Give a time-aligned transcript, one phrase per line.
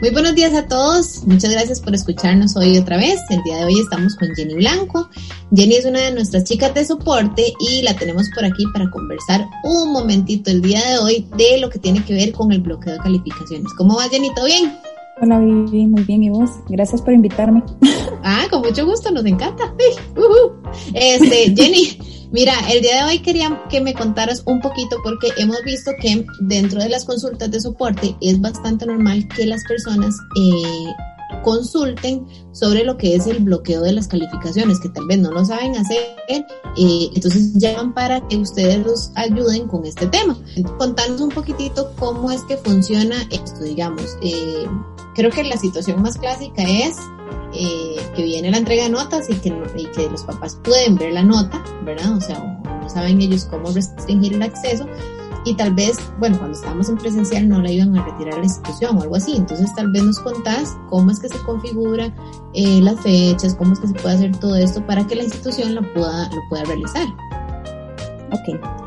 [0.00, 1.26] Muy buenos días a todos.
[1.26, 3.20] Muchas gracias por escucharnos hoy otra vez.
[3.28, 5.10] El día de hoy estamos con Jenny Blanco.
[5.54, 9.46] Jenny es una de nuestras chicas de soporte y la tenemos por aquí para conversar
[9.62, 12.94] un momentito el día de hoy de lo que tiene que ver con el bloqueo
[12.94, 13.74] de calificaciones.
[13.76, 14.32] ¿Cómo va Jenny?
[14.34, 14.74] ¿Todo bien?
[15.20, 16.22] Hola Vivi, muy bien.
[16.22, 16.48] ¿Y vos?
[16.70, 17.62] Gracias por invitarme.
[18.22, 19.74] Ah, con mucho gusto, nos encanta.
[20.94, 21.98] Este, Jenny,
[22.32, 26.24] Mira, el día de hoy quería que me contaras un poquito porque hemos visto que
[26.40, 30.94] dentro de las consultas de soporte es bastante normal que las personas eh,
[31.42, 35.44] consulten sobre lo que es el bloqueo de las calificaciones, que tal vez no lo
[35.44, 35.98] saben hacer,
[36.28, 40.38] eh, entonces llaman para que ustedes los ayuden con este tema.
[40.78, 44.04] Contanos un poquitito cómo es que funciona esto, digamos.
[44.22, 44.66] Eh,
[45.20, 46.96] creo que la situación más clásica es
[47.52, 51.12] eh, que viene la entrega de notas y que, y que los papás pueden ver
[51.12, 52.16] la nota, ¿verdad?
[52.16, 54.86] O sea, no saben ellos cómo restringir el acceso
[55.44, 58.44] y tal vez, bueno, cuando estábamos en presencial no la iban a retirar a la
[58.44, 59.36] institución o algo así.
[59.36, 62.14] Entonces tal vez nos contás cómo es que se configura
[62.54, 65.74] eh, las fechas, cómo es que se puede hacer todo esto para que la institución
[65.74, 67.06] lo pueda, lo pueda realizar.
[68.32, 68.79] Ok.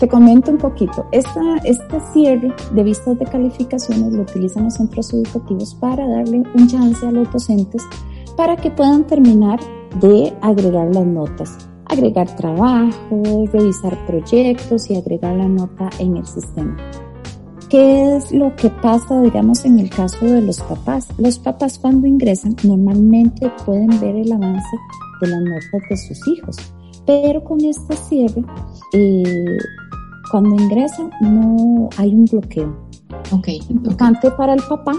[0.00, 1.06] Te comento un poquito.
[1.12, 6.66] Esta, este cierre de vistas de calificaciones lo utilizan los centros educativos para darle un
[6.66, 7.82] chance a los docentes
[8.34, 9.60] para que puedan terminar
[10.00, 16.78] de agregar las notas, agregar trabajo, revisar proyectos y agregar la nota en el sistema.
[17.68, 21.08] ¿Qué es lo que pasa, digamos, en el caso de los papás?
[21.18, 24.76] Los papás cuando ingresan normalmente pueden ver el avance
[25.20, 26.56] de las notas de sus hijos,
[27.04, 28.42] pero con este cierre
[28.94, 29.58] eh,
[30.30, 32.74] cuando ingresa no hay un bloqueo.
[33.32, 33.48] Ok.
[33.68, 34.92] Importante para el papá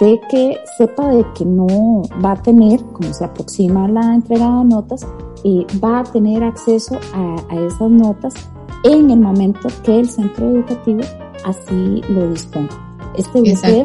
[0.00, 4.64] de que sepa de que no va a tener, como se aproxima la entrega de
[4.64, 5.06] notas,
[5.44, 8.34] eh, va a tener acceso a, esas notas
[8.82, 11.00] en el momento que el centro educativo
[11.44, 12.74] así lo disponga.
[13.16, 13.84] Este bloqueo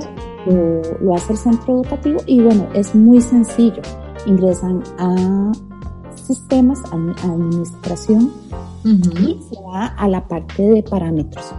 [1.02, 3.82] lo, hace el centro educativo y bueno, es muy sencillo.
[4.26, 5.52] Ingresan a
[6.16, 8.32] sistemas, a administración
[8.84, 11.54] y se va a la parte de parámetros.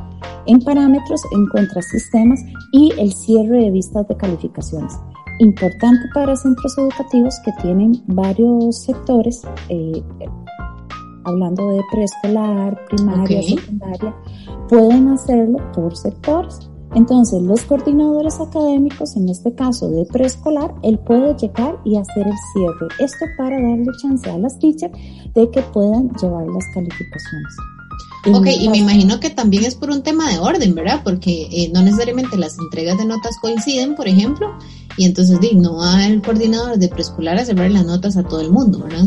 [0.46, 2.40] En parámetros encuentra sistemas
[2.72, 4.98] y el cierre de vistas de calificaciones.
[5.38, 10.02] Importante para centros educativos que tienen varios sectores, eh,
[11.24, 14.14] hablando de preescolar, primaria, secundaria,
[14.68, 16.69] pueden hacerlo por sectores.
[16.94, 22.34] Entonces, los coordinadores académicos, en este caso de preescolar, él puede llegar y hacer el
[22.52, 22.88] cierre.
[22.98, 24.92] Esto para darle chance a las teachers
[25.34, 27.56] de que puedan llevar las calificaciones.
[28.26, 31.00] Ok, y me imagino que también es por un tema de orden, ¿verdad?
[31.02, 34.48] Porque eh, no necesariamente las entregas de notas coinciden, por ejemplo,
[34.96, 38.50] y entonces no va el coordinador de preescolar a cerrar las notas a todo el
[38.50, 39.06] mundo, ¿verdad?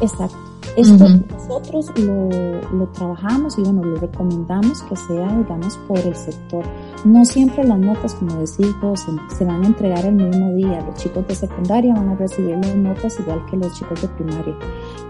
[0.00, 0.47] Exacto.
[0.78, 2.28] Esto nosotros lo,
[2.72, 6.64] lo, trabajamos y bueno, lo recomendamos que sea, digamos, por el sector.
[7.04, 9.04] No siempre las notas, como decís vos,
[9.36, 10.80] se, van a entregar el mismo día.
[10.86, 14.54] Los chicos de secundaria van a recibir las notas igual que los chicos de primaria.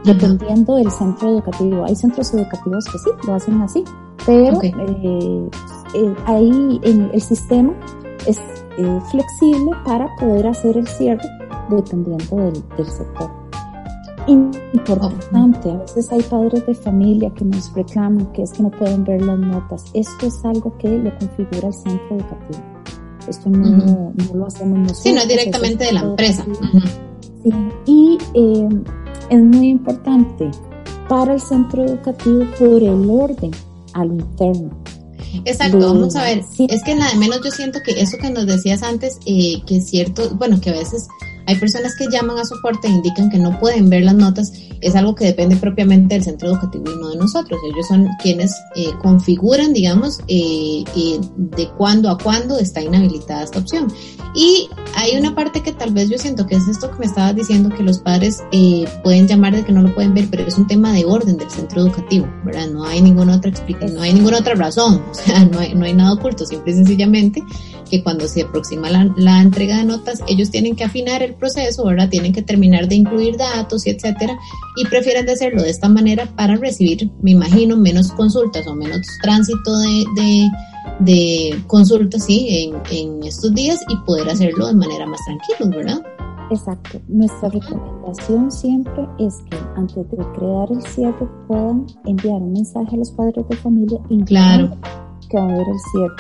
[0.05, 1.85] Dependiendo del centro educativo.
[1.85, 3.85] Hay centros educativos que sí, lo hacen así,
[4.25, 4.73] pero eh,
[5.95, 7.75] eh, ahí en el sistema
[8.27, 8.39] es
[8.79, 11.29] eh, flexible para poder hacer el cierre
[11.69, 13.48] dependiendo del, del sector
[14.29, 15.71] importante.
[15.71, 19.23] A veces hay padres de familia que nos reclaman que es que no pueden ver
[19.23, 19.85] las notas.
[19.95, 22.65] Esto es algo que lo configura el centro educativo.
[23.29, 25.03] Esto no, lo hacemos nosotros.
[25.03, 26.47] Sí, no es directamente de la empresa.
[27.43, 27.51] Sí.
[27.87, 28.69] Y eh,
[29.31, 30.51] es muy importante
[31.09, 33.51] para el centro educativo por el orden
[33.95, 34.71] al interno.
[35.45, 36.43] Exacto, vamos a ver.
[36.69, 39.89] Es que nada menos yo siento que eso que nos decías antes, eh, que es
[39.89, 41.09] cierto, bueno, que a veces
[41.49, 44.53] hay personas que llaman a soporte e indican que no pueden ver las notas.
[44.83, 47.59] Es algo que depende propiamente del centro educativo y no de nosotros.
[47.65, 53.61] Ellos son quienes eh, configuran, digamos, eh, eh, de cuándo a cuándo está inhabilitada esta
[53.61, 53.91] opción.
[54.35, 57.35] Y hay una parte que tal vez yo siento que es esto que me estabas
[57.35, 58.43] diciendo, que los padres
[59.03, 61.51] pueden llamar de que no lo pueden ver, pero es un tema de orden del
[61.51, 62.69] centro educativo, ¿verdad?
[62.69, 65.87] No hay ninguna otra explicación, no hay ninguna otra razón, o sea, no hay, no
[65.87, 67.43] hay nada oculto, simple y sencillamente
[67.89, 71.85] que cuando se aproxima la, la entrega de notas, ellos tienen que afinar el proceso,
[71.85, 72.09] ¿verdad?
[72.09, 74.39] Tienen que terminar de incluir datos y etcétera,
[74.77, 79.07] y prefieren de hacerlo de esta manera para recibir, me imagino, menos consultas o menos
[79.23, 80.49] tránsito de, de,
[81.01, 86.03] de consultas, sí, en, en estos días y poder hacerlo de manera más tranquila, ¿verdad?
[86.51, 87.01] Exacto.
[87.09, 92.99] Nuestra recomendación siempre es que antes de crear el cierre puedan enviar un mensaje a
[92.99, 94.77] los padres de familia claro.
[95.29, 96.15] que va a haber el cierre.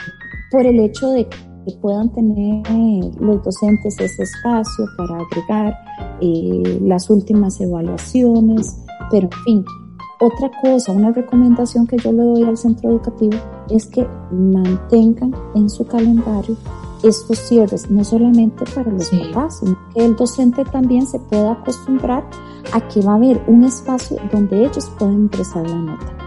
[0.50, 1.29] Por el hecho de
[1.65, 2.65] que puedan tener
[3.21, 5.77] los docentes ese espacio para agregar
[6.21, 8.79] eh, las últimas evaluaciones,
[9.11, 9.65] pero en fin.
[10.21, 13.39] Otra cosa, una recomendación que yo le doy al centro educativo
[13.71, 16.57] es que mantengan en su calendario
[17.03, 22.29] estos cierres, no solamente para los papás, sino que el docente también se pueda acostumbrar
[22.73, 26.19] a que va a haber un espacio donde ellos pueden ingresar la nota.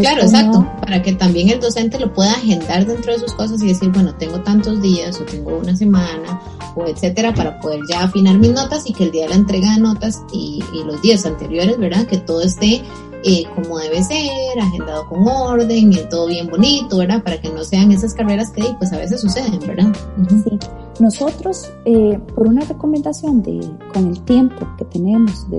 [0.00, 3.68] Claro, exacto, para que también el docente lo pueda agendar dentro de sus cosas y
[3.68, 6.40] decir, bueno, tengo tantos días o tengo una semana
[6.74, 9.74] o etcétera para poder ya afinar mis notas y que el día de la entrega
[9.74, 12.06] de notas y, y los días anteriores, ¿verdad?
[12.06, 12.82] Que todo esté
[13.28, 17.24] eh, como debe ser, agendado con orden, y todo bien bonito, ¿verdad?
[17.24, 19.92] Para que no sean esas carreras que pues a veces suceden, ¿verdad?
[20.28, 20.58] Sí.
[21.00, 23.60] Nosotros, eh, por una recomendación de,
[23.92, 25.58] con el tiempo que tenemos de,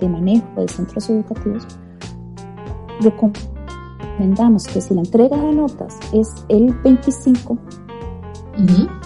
[0.00, 1.66] de, manejo de centros educativos,
[3.00, 7.58] recomendamos que si la entrega de notas es el 25,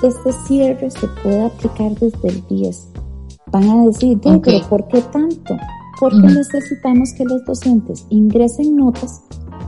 [0.03, 2.89] este cierre se puede aplicar desde el 10.
[3.53, 5.57] Van a decir, pero ¿por qué tanto?
[6.01, 9.23] porque necesitamos que los docentes ingresen notas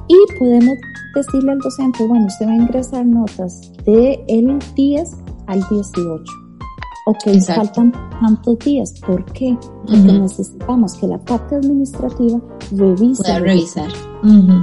[0.09, 0.75] y podemos
[1.15, 6.46] decirle al docente, bueno, usted va a ingresar notas de el 10 al 18.
[7.09, 8.93] Ok, faltan tantos días.
[9.07, 9.57] ¿Por qué?
[9.87, 12.41] Porque necesitamos que la parte administrativa
[12.73, 13.23] revise.
[13.23, 13.89] Pueda revisar.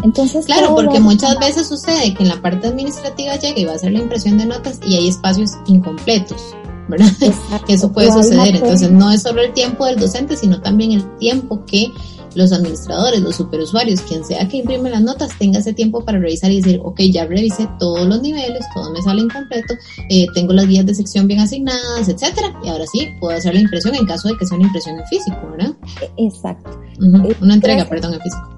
[0.04, 3.76] Entonces, claro, porque muchas veces sucede que en la parte administrativa llega y va a
[3.76, 6.54] hacer la impresión de notas y hay espacios incompletos.
[6.90, 7.08] ¿verdad?
[7.70, 8.58] Eso puede suceder.
[8.58, 11.88] Entonces no es solo el tiempo del docente, sino también el tiempo que
[12.36, 16.52] los administradores, los superusuarios, quien sea que imprime las notas, tenga ese tiempo para revisar
[16.52, 19.74] y decir, ok, ya revisé todos los niveles, todo me sale incompleto,
[20.10, 23.62] eh, tengo las guías de sección bien asignadas, etcétera, y ahora sí puedo hacer la
[23.62, 25.74] impresión en caso de que sea una impresión en físico, ¿verdad?
[26.18, 26.72] Exacto.
[27.02, 28.50] Eh, una entrega, perdón, en físico.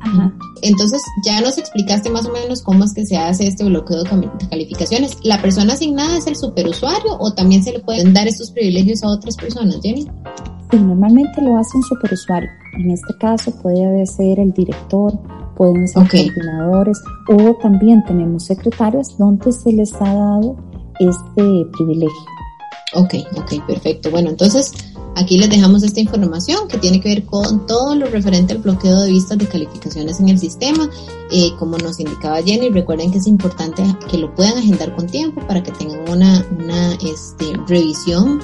[0.62, 4.30] Entonces, ya nos explicaste más o menos cómo es que se hace este bloqueo de
[4.50, 5.18] calificaciones.
[5.24, 9.10] ¿La persona asignada es el superusuario o también se le pueden dar estos privilegios a
[9.10, 10.08] otras personas, Jenny?
[10.72, 12.50] Sí, normalmente lo hace un superusuario.
[12.74, 15.18] En este caso puede ser el director,
[15.56, 20.58] pueden ser coordinadores o también tenemos secretarios donde se les ha dado
[21.00, 22.26] este privilegio.
[22.96, 24.10] Ok, ok, perfecto.
[24.10, 24.72] Bueno, entonces
[25.16, 29.02] aquí les dejamos esta información que tiene que ver con todo lo referente al bloqueo
[29.02, 30.90] de vistas de calificaciones en el sistema.
[31.32, 35.46] Eh, como nos indicaba Jenny, recuerden que es importante que lo puedan agendar con tiempo
[35.48, 38.40] para que tengan una, una este, revisión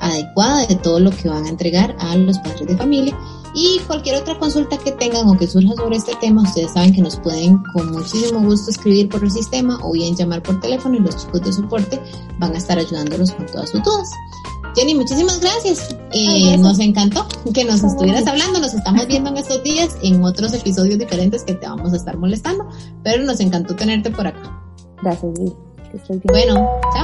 [0.00, 3.16] adecuada de todo lo que van a entregar a los padres de familia.
[3.54, 7.02] Y cualquier otra consulta que tengan o que surja sobre este tema, ustedes saben que
[7.02, 11.00] nos pueden con muchísimo gusto escribir por el sistema o bien llamar por teléfono y
[11.00, 12.00] los chicos de soporte
[12.38, 14.08] van a estar ayudándolos con todas sus dudas.
[14.76, 15.96] Jenny, muchísimas gracias.
[16.12, 18.60] Eh, nos encantó que nos estuvieras hablando.
[18.60, 22.16] Nos estamos viendo en estos días en otros episodios diferentes que te vamos a estar
[22.16, 22.68] molestando,
[23.02, 24.62] pero nos encantó tenerte por acá.
[25.02, 25.32] Gracias,
[26.24, 26.99] Bueno, chao.